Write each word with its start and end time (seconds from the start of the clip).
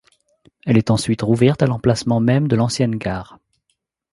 Elle 0.65 0.79
est 0.79 0.89
ensuite 0.89 1.21
rouverte 1.21 1.61
à 1.61 1.67
l'emplacement 1.67 2.19
même 2.19 2.47
de 2.47 2.55
l'ancienne 2.55 2.95
gare. 2.95 3.37